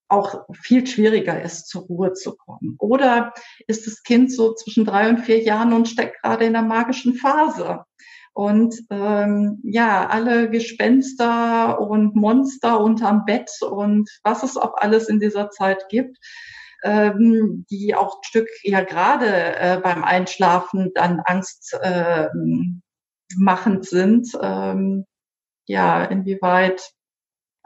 [0.08, 2.76] auch viel schwieriger ist, zur Ruhe zu kommen.
[2.78, 3.34] Oder
[3.66, 7.14] ist das Kind so zwischen drei und vier Jahren und steckt gerade in der magischen
[7.14, 7.84] Phase?
[8.32, 15.20] Und ähm, ja, alle Gespenster und Monster unterm Bett und was es auch alles in
[15.20, 16.16] dieser Zeit gibt,
[16.84, 22.82] ähm, die auch ein Stück ja gerade äh, beim Einschlafen dann Angst ähm,
[23.36, 24.28] machend sind.
[24.40, 25.04] Ähm,
[25.66, 26.92] ja, inwieweit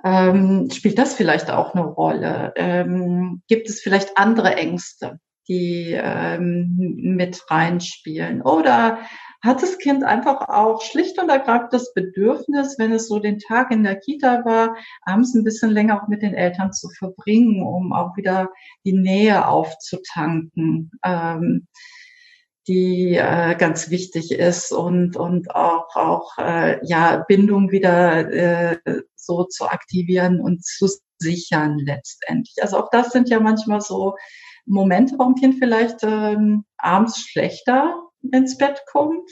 [0.05, 2.53] ähm, spielt das vielleicht auch eine Rolle?
[2.57, 8.43] Ähm, gibt es vielleicht andere Ängste, die ähm, mit reinspielen?
[8.43, 8.99] Oder
[9.43, 13.73] hat das Kind einfach auch schlicht und ergreifend das Bedürfnis, wenn es so den Tag
[13.73, 17.93] in der Kita war, abends ein bisschen länger auch mit den Eltern zu verbringen, um
[17.93, 18.51] auch wieder
[18.85, 20.93] die Nähe aufzutanken?
[21.05, 21.67] Ähm,
[22.69, 28.79] die äh, ganz wichtig ist und und auch auch äh, ja Bindung wieder äh,
[29.17, 32.57] so zu aktivieren und zu sichern letztendlich.
[32.63, 34.17] Also auch das sind ja manchmal so
[34.67, 39.31] Momente, warum Kind vielleicht ähm, abends schlechter ins Bett kommt.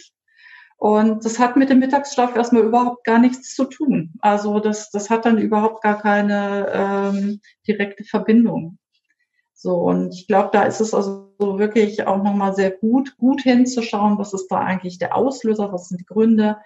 [0.76, 4.14] Und das hat mit dem Mittagsschlaf erstmal überhaupt gar nichts zu tun.
[4.20, 8.78] Also das, das hat dann überhaupt gar keine ähm, direkte Verbindung
[9.54, 13.42] So, und ich glaube, da ist es also so wirklich auch nochmal sehr gut, gut
[13.42, 16.58] hinzuschauen, was ist da eigentlich der Auslöser, was sind die Gründe,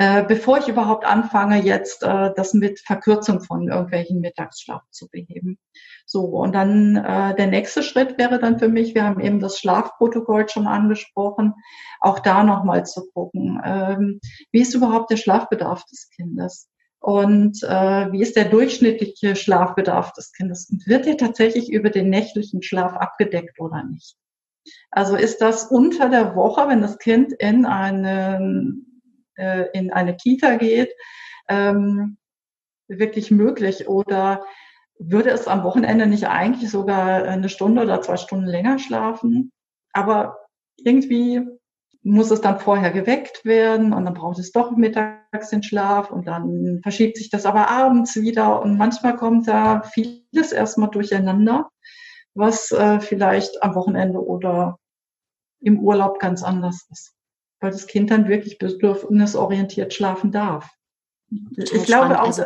[0.00, 5.58] äh, bevor ich überhaupt anfange, jetzt äh, das mit Verkürzung von irgendwelchen Mittagsschlaf zu beheben.
[6.06, 9.58] So, und dann äh, der nächste Schritt wäre dann für mich, wir haben eben das
[9.58, 11.52] Schlafprotokoll schon angesprochen,
[12.00, 14.20] auch da nochmal zu gucken, ähm,
[14.52, 16.69] wie ist überhaupt der Schlafbedarf des Kindes?
[17.00, 20.68] Und äh, wie ist der durchschnittliche Schlafbedarf des Kindes?
[20.70, 24.16] Und wird der tatsächlich über den nächtlichen Schlaf abgedeckt oder nicht?
[24.90, 29.02] Also ist das unter der Woche, wenn das Kind in einen
[29.36, 30.92] äh, in eine Kita geht,
[31.48, 32.18] ähm,
[32.86, 33.88] wirklich möglich?
[33.88, 34.44] Oder
[34.98, 39.52] würde es am Wochenende nicht eigentlich sogar eine Stunde oder zwei Stunden länger schlafen?
[39.94, 40.36] Aber
[40.76, 41.40] irgendwie
[42.02, 46.26] muss es dann vorher geweckt werden und dann braucht es doch mittags den Schlaf und
[46.26, 51.68] dann verschiebt sich das aber abends wieder und manchmal kommt da vieles erstmal durcheinander,
[52.34, 54.78] was äh, vielleicht am Wochenende oder
[55.60, 57.14] im Urlaub ganz anders ist
[57.60, 60.68] weil das Kind dann wirklich bedürfnisorientiert schlafen darf.
[61.56, 62.26] Total ich glaube auch.
[62.26, 62.44] Also,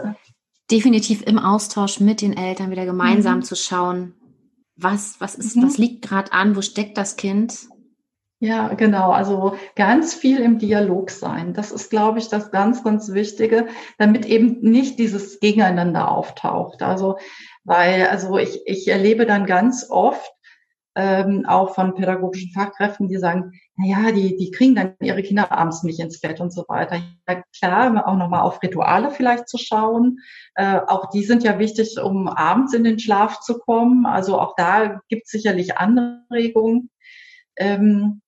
[0.70, 3.42] definitiv im Austausch mit den Eltern wieder gemeinsam mhm.
[3.42, 4.14] zu schauen,
[4.76, 5.62] was, was ist, mhm.
[5.62, 7.68] was liegt gerade an, wo steckt das Kind?
[8.44, 9.10] Ja, genau.
[9.10, 11.54] Also ganz viel im Dialog sein.
[11.54, 16.82] Das ist, glaube ich, das ganz, ganz Wichtige, damit eben nicht dieses Gegeneinander auftaucht.
[16.82, 17.16] Also,
[17.64, 20.30] weil, also ich, ich erlebe dann ganz oft,
[20.94, 25.50] ähm, auch von pädagogischen Fachkräften, die sagen, na ja, die, die kriegen dann ihre Kinder
[25.50, 26.96] abends nicht ins Bett und so weiter.
[27.26, 30.18] Ja, klar, auch nochmal auf Rituale vielleicht zu schauen.
[30.54, 34.04] Äh, auch die sind ja wichtig, um abends in den Schlaf zu kommen.
[34.04, 36.90] Also auch da gibt es sicherlich Anregungen.
[37.56, 38.20] Ähm,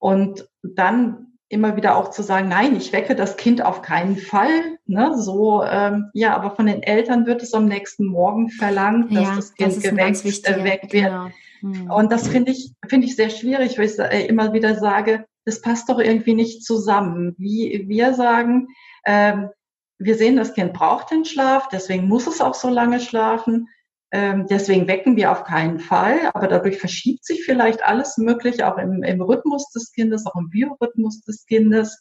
[0.00, 4.78] und dann immer wieder auch zu sagen, nein, ich wecke das Kind auf keinen Fall.
[4.86, 5.16] Ne?
[5.16, 9.36] So, ähm, ja, aber von den Eltern wird es am nächsten Morgen verlangt, dass ja,
[9.36, 10.90] das Kind das geweckt, äh, wird.
[10.90, 11.28] Genau.
[11.62, 11.90] Mhm.
[11.90, 15.60] Und das finde ich, finde ich sehr schwierig, weil ich äh, immer wieder sage, das
[15.60, 17.34] passt doch irgendwie nicht zusammen.
[17.36, 18.68] Wie wir sagen,
[19.04, 19.50] ähm,
[19.98, 23.68] wir sehen, das Kind braucht den Schlaf, deswegen muss es auch so lange schlafen.
[24.12, 28.76] Ähm, deswegen wecken wir auf keinen Fall, aber dadurch verschiebt sich vielleicht alles Mögliche, auch
[28.76, 32.00] im, im Rhythmus des Kindes, auch im Biorhythmus des Kindes.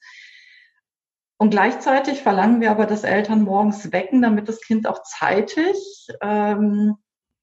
[1.37, 6.97] Und gleichzeitig verlangen wir aber, dass Eltern morgens wecken, damit das Kind auch zeitig ähm,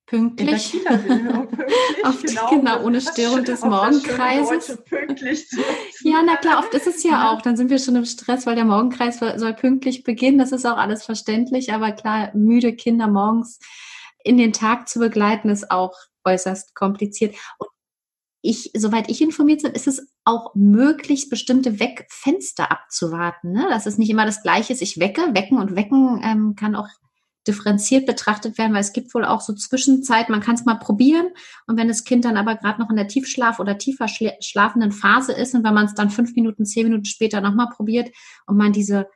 [0.07, 0.73] Pünktlich.
[0.85, 4.79] pünktlich Auf die, genau, genau, ohne Störung des Morgenkreises.
[6.05, 7.43] ja, na klar, oft ist es ja auch.
[7.43, 10.39] Dann sind wir schon im Stress, weil der Morgenkreis soll pünktlich beginnen.
[10.39, 11.73] Das ist auch alles verständlich.
[11.73, 13.59] Aber klar, müde Kinder morgens
[14.27, 17.37] in den Tag zu begleiten, ist auch äußerst kompliziert.
[17.59, 17.69] Und
[18.43, 23.53] ich, soweit ich informiert bin, ist es auch möglich, bestimmte Weckfenster abzuwarten.
[23.53, 23.67] Ne?
[23.71, 24.83] Dass es nicht immer das Gleiche ist.
[24.83, 26.89] Ich wecke, wecken und wecken ähm, kann auch
[27.47, 31.29] differenziert betrachtet werden, weil es gibt wohl auch so Zwischenzeit, man kann es mal probieren
[31.69, 35.33] und wenn das Kind dann aber gerade noch in der Tiefschlaf- oder tiefer schlafenden Phase
[35.33, 38.11] ist und wenn man es dann fünf Minuten, zehn Minuten später nochmal probiert
[38.47, 39.07] und man diese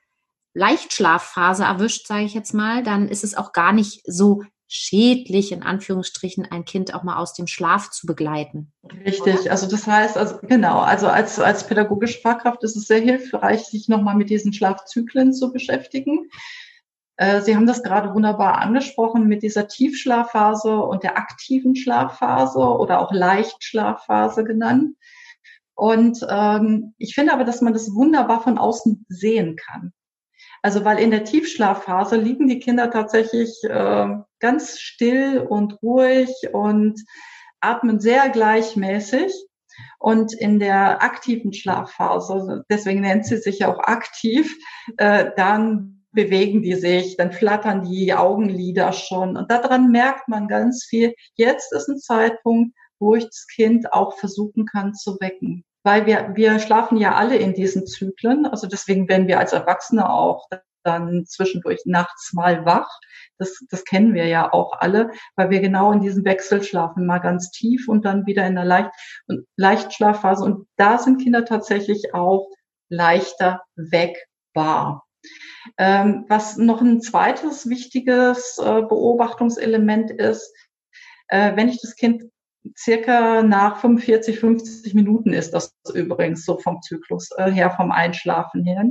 [0.55, 4.43] Leichtschlafphase erwischt, sage ich jetzt mal, dann ist es auch gar nicht so
[4.73, 8.73] schädlich, in Anführungsstrichen, ein Kind auch mal aus dem Schlaf zu begleiten.
[9.05, 13.65] Richtig, also das heißt, also genau, also als, als pädagogische Fachkraft ist es sehr hilfreich,
[13.65, 16.31] sich nochmal mit diesen Schlafzyklen zu beschäftigen.
[17.17, 23.01] Äh, Sie haben das gerade wunderbar angesprochen mit dieser Tiefschlafphase und der aktiven Schlafphase oder
[23.01, 24.95] auch Leichtschlafphase genannt.
[25.75, 29.93] Und ähm, ich finde aber, dass man das wunderbar von außen sehen kann.
[30.63, 34.09] Also weil in der Tiefschlafphase liegen die Kinder tatsächlich äh,
[34.41, 37.01] ganz still und ruhig und
[37.61, 39.33] atmen sehr gleichmäßig.
[39.99, 44.55] Und in der aktiven Schlafphase, deswegen nennt sie sich ja auch aktiv,
[44.99, 49.37] äh, dann bewegen die sich, dann flattern die Augenlider schon.
[49.37, 51.15] Und daran merkt man ganz viel.
[51.35, 55.65] Jetzt ist ein Zeitpunkt, wo ich das Kind auch versuchen kann zu wecken.
[55.83, 58.47] Weil wir, wir schlafen ja alle in diesen Zyklen.
[58.47, 60.49] Also deswegen werden wir als Erwachsene auch
[60.83, 62.89] dann zwischendurch nachts mal wach.
[63.39, 67.19] Das, das kennen wir ja auch alle, weil wir genau in diesem Wechsel schlafen, mal
[67.19, 68.91] ganz tief und dann wieder in der Leicht
[69.57, 70.45] Leichtschlafphase.
[70.45, 72.49] Und da sind Kinder tatsächlich auch
[72.89, 75.07] leichter wegbar.
[75.77, 80.53] Ähm, was noch ein zweites wichtiges äh, Beobachtungselement ist,
[81.29, 82.25] äh, wenn ich das Kind
[82.77, 88.65] circa nach 45, 50 Minuten ist das übrigens so vom Zyklus äh, her, vom Einschlafen
[88.65, 88.85] her,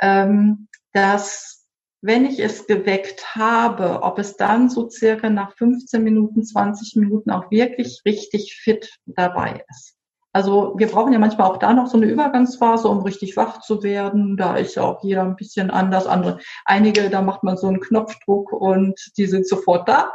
[0.00, 1.66] ähm, dass
[2.02, 7.30] wenn ich es geweckt habe, ob es dann so circa nach 15 Minuten, 20 Minuten
[7.30, 9.96] auch wirklich richtig fit dabei ist.
[10.32, 13.82] Also wir brauchen ja manchmal auch da noch so eine Übergangsphase, um richtig wach zu
[13.82, 14.36] werden.
[14.36, 16.06] Da ist ja auch jeder ein bisschen anders.
[16.06, 20.12] Andere, einige, da macht man so einen Knopfdruck und die sind sofort da.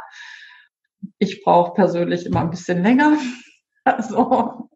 [1.18, 3.16] Ich brauche persönlich immer ein bisschen länger.
[3.84, 4.70] Also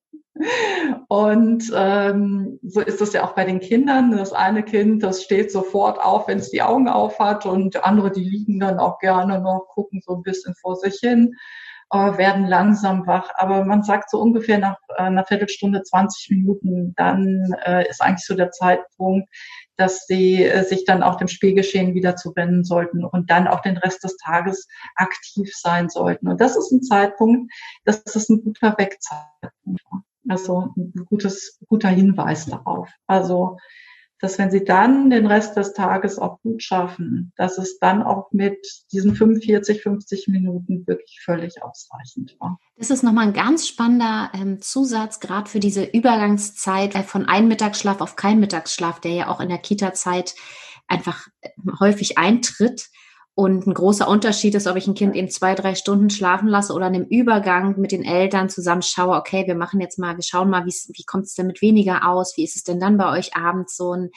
[1.09, 4.11] und ähm, so ist es ja auch bei den Kindern.
[4.11, 8.11] Das eine Kind, das steht sofort auf, wenn es die Augen auf hat und andere,
[8.11, 11.35] die liegen dann auch gerne noch, gucken so ein bisschen vor sich hin,
[11.91, 13.31] äh, werden langsam wach.
[13.37, 18.27] Aber man sagt so ungefähr nach äh, einer Viertelstunde, 20 Minuten, dann äh, ist eigentlich
[18.27, 19.29] so der Zeitpunkt,
[19.77, 23.77] dass sie äh, sich dann auch dem Spielgeschehen wieder zuwenden sollten und dann auch den
[23.77, 26.29] Rest des Tages aktiv sein sollten.
[26.29, 27.53] Und das ist ein Zeitpunkt,
[27.85, 29.83] das ist ein guter Wegzeitpunkt.
[30.29, 32.89] Also ein gutes, guter Hinweis darauf.
[33.07, 33.59] Also,
[34.21, 38.33] dass wenn sie dann den Rest des Tages auch gut schaffen, dass es dann auch
[38.33, 38.59] mit
[38.93, 42.59] diesen 45, 50 Minuten wirklich völlig ausreichend war.
[42.77, 47.49] Das ist nochmal ein ganz spannender ähm, Zusatz, gerade für diese Übergangszeit äh, von einem
[47.49, 50.35] Mittagsschlaf auf keinen Mittagsschlaf, der ja auch in der Kita-Zeit
[50.89, 51.51] einfach äh,
[51.81, 52.89] häufig eintritt.
[53.39, 56.73] Und ein großer Unterschied ist, ob ich ein Kind eben zwei, drei Stunden schlafen lasse
[56.73, 60.23] oder in dem Übergang mit den Eltern zusammen schaue, okay, wir machen jetzt mal, wir
[60.23, 62.39] schauen mal, wie kommt es denn mit weniger aus?
[62.39, 64.09] Wie ist es denn dann bei euch abends so ein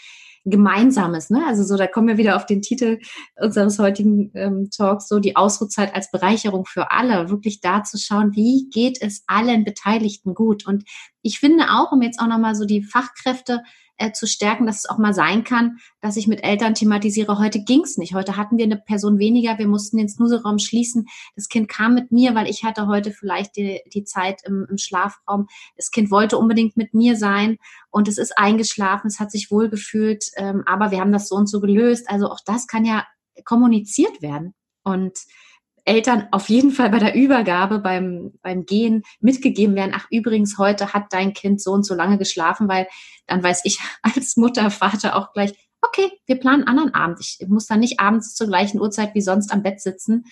[0.46, 1.44] gemeinsames, ne?
[1.46, 3.00] Also so, da kommen wir wieder auf den Titel
[3.36, 8.32] unseres heutigen ähm, Talks, so die Ausruhzeit als Bereicherung für alle, wirklich da zu schauen,
[8.36, 10.66] wie geht es allen Beteiligten gut.
[10.66, 10.86] Und
[11.22, 13.64] ich finde auch, um jetzt auch nochmal so die Fachkräfte
[14.00, 17.64] äh, zu stärken, dass es auch mal sein kann, dass ich mit Eltern thematisiere, heute
[17.64, 21.70] ging's nicht, heute hatten wir eine Person weniger, wir mussten den Snooze-Raum schließen, das Kind
[21.70, 25.92] kam mit mir, weil ich hatte heute vielleicht die, die Zeit im, im Schlafraum, das
[25.92, 27.58] Kind wollte unbedingt mit mir sein
[27.92, 31.36] und es ist eingeschlafen, es hat sich wohl gefühlt, ähm, aber wir haben das so
[31.36, 33.06] und so gelöst, also auch das kann ja
[33.46, 34.54] kommuniziert werden.
[34.84, 35.20] Und
[35.90, 40.94] Eltern auf jeden Fall bei der Übergabe, beim, beim Gehen mitgegeben werden, ach übrigens, heute
[40.94, 42.88] hat dein Kind so und so lange geschlafen, weil
[43.26, 47.20] dann weiß ich als Mutter, Vater auch gleich, okay, wir planen einen anderen Abend.
[47.20, 50.26] Ich muss dann nicht abends zur gleichen Uhrzeit wie sonst am Bett sitzen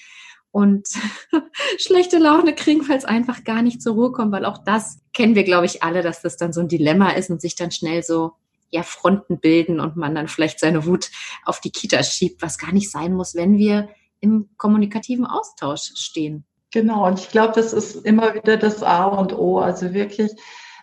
[0.51, 0.87] und
[1.79, 5.33] schlechte Laune kriegen, weil es einfach gar nicht zur Ruhe kommt, weil auch das kennen
[5.33, 8.03] wir, glaube ich, alle, dass das dann so ein Dilemma ist und sich dann schnell
[8.03, 8.33] so
[8.69, 11.09] ja, Fronten bilden und man dann vielleicht seine Wut
[11.45, 13.89] auf die Kita schiebt, was gar nicht sein muss, wenn wir
[14.19, 16.45] im kommunikativen Austausch stehen.
[16.71, 20.32] Genau, und ich glaube, das ist immer wieder das A und O, also wirklich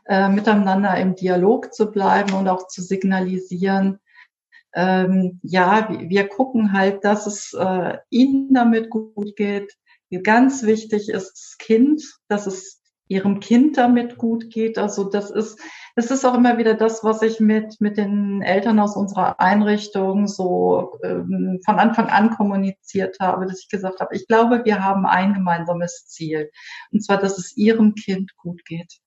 [0.07, 4.01] äh, miteinander im Dialog zu bleiben und auch zu signalisieren,
[4.75, 9.73] ähm, ja, wir gucken halt, dass es äh, ihnen damit gut geht.
[10.23, 14.79] Ganz wichtig ist das Kind, dass es ihrem Kind damit gut geht.
[14.79, 15.61] Also das ist,
[15.95, 20.27] das ist auch immer wieder das, was ich mit, mit den Eltern aus unserer Einrichtung
[20.27, 25.07] so ähm, von Anfang an kommuniziert habe, dass ich gesagt habe, ich glaube, wir haben
[25.07, 26.51] ein gemeinsames Ziel.
[26.93, 28.99] Und zwar, dass es ihrem Kind gut geht.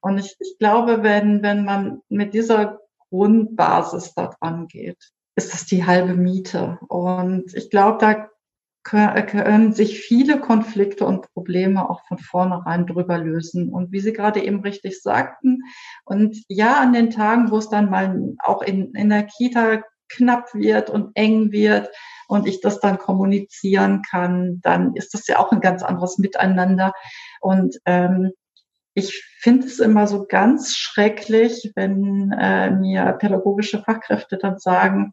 [0.00, 2.78] Und ich, ich glaube, wenn, wenn man mit dieser
[3.10, 4.98] Grundbasis da dran geht,
[5.36, 6.78] ist das die halbe Miete.
[6.88, 8.28] Und ich glaube, da
[8.84, 13.70] können sich viele Konflikte und Probleme auch von vornherein drüber lösen.
[13.70, 15.62] Und wie Sie gerade eben richtig sagten,
[16.04, 20.54] und ja, an den Tagen, wo es dann mal auch in, in der Kita knapp
[20.54, 21.88] wird und eng wird
[22.28, 26.92] und ich das dann kommunizieren kann, dann ist das ja auch ein ganz anderes Miteinander.
[27.40, 28.32] Und ähm,
[28.94, 35.12] ich finde es immer so ganz schrecklich, wenn äh, mir pädagogische Fachkräfte dann sagen,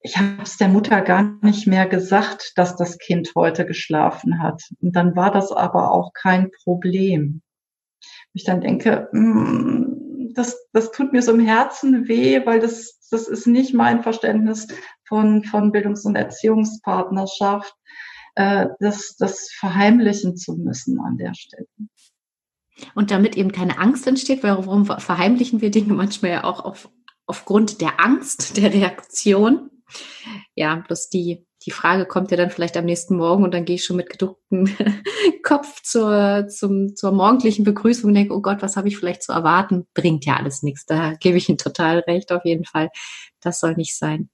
[0.00, 4.62] ich habe es der Mutter gar nicht mehr gesagt, dass das Kind heute geschlafen hat.
[4.80, 7.42] Und dann war das aber auch kein Problem.
[8.32, 13.26] Ich dann denke, mm, das, das tut mir so im Herzen weh, weil das, das
[13.26, 14.68] ist nicht mein Verständnis
[15.04, 17.74] von, von Bildungs- und Erziehungspartnerschaft,
[18.36, 21.66] äh, das, das verheimlichen zu müssen an der Stelle.
[22.94, 26.88] Und damit eben keine Angst entsteht, warum verheimlichen wir Dinge manchmal ja auch auf,
[27.26, 29.70] aufgrund der Angst, der Reaktion,
[30.54, 33.76] ja, bloß die, die Frage kommt ja dann vielleicht am nächsten Morgen und dann gehe
[33.76, 34.68] ich schon mit geducktem
[35.42, 39.32] Kopf zur, zum, zur morgendlichen Begrüßung und denke, oh Gott, was habe ich vielleicht zu
[39.32, 39.86] erwarten?
[39.94, 40.86] Bringt ja alles nichts.
[40.86, 42.90] Da gebe ich Ihnen total recht, auf jeden Fall.
[43.40, 44.30] Das soll nicht sein.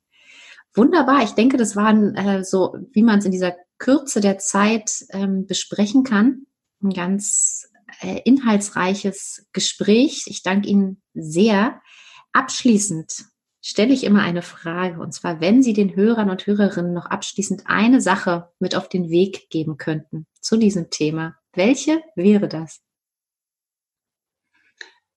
[0.75, 1.23] Wunderbar.
[1.23, 5.47] Ich denke, das waren äh, so, wie man es in dieser Kürze der Zeit ähm,
[5.47, 6.47] besprechen kann.
[6.83, 7.69] Ein ganz
[8.01, 10.25] äh, inhaltsreiches Gespräch.
[10.27, 11.81] Ich danke Ihnen sehr.
[12.33, 13.27] Abschließend
[13.65, 15.01] stelle ich immer eine Frage.
[15.01, 19.09] Und zwar, wenn Sie den Hörern und Hörerinnen noch abschließend eine Sache mit auf den
[19.09, 22.83] Weg geben könnten zu diesem Thema, welche wäre das?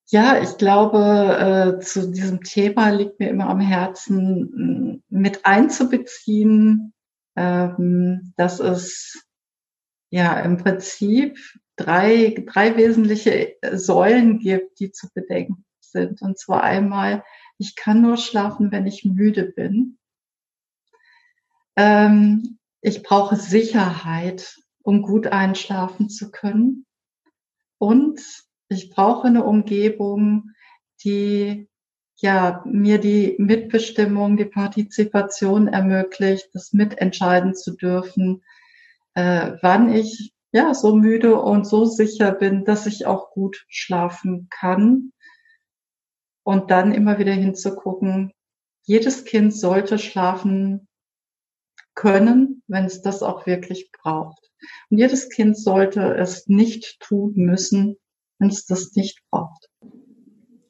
[0.10, 6.94] Ja, ich glaube, äh, zu diesem Thema liegt mir immer am Herzen, mit einzubeziehen,
[7.36, 9.26] ähm, dass es
[10.10, 11.38] ja im Prinzip
[11.76, 16.22] drei, drei wesentliche Säulen gibt, die zu bedenken sind.
[16.22, 17.26] Und zwar einmal
[17.58, 19.98] ich kann nur schlafen, wenn ich müde bin.
[21.76, 26.86] Ähm, ich brauche Sicherheit um gut einschlafen zu können.
[27.78, 28.22] Und
[28.70, 30.52] ich brauche eine Umgebung,
[31.04, 31.68] die
[32.16, 38.46] ja mir die Mitbestimmung, die Partizipation ermöglicht, das mitentscheiden zu dürfen,
[39.14, 44.48] äh, wann ich ja so müde und so sicher bin, dass ich auch gut schlafen
[44.50, 45.12] kann.
[46.48, 48.32] Und dann immer wieder hinzugucken,
[48.84, 50.88] jedes Kind sollte schlafen
[51.94, 54.50] können, wenn es das auch wirklich braucht.
[54.90, 57.98] Und jedes Kind sollte es nicht tun müssen,
[58.40, 59.68] wenn es das nicht braucht.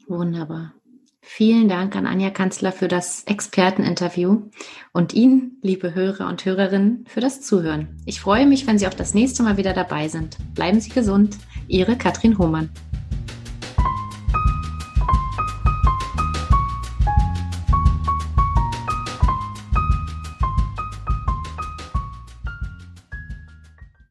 [0.07, 0.73] Wunderbar.
[1.21, 4.49] Vielen Dank an Anja Kanzler für das Experteninterview
[4.93, 8.01] und Ihnen, liebe Hörer und Hörerinnen, für das Zuhören.
[8.07, 10.37] Ich freue mich, wenn Sie auch das nächste Mal wieder dabei sind.
[10.55, 11.37] Bleiben Sie gesund.
[11.67, 12.71] Ihre Katrin Hohmann.